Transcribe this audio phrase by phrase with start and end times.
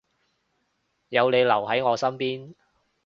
[1.09, 2.55] 有你留喺我身邊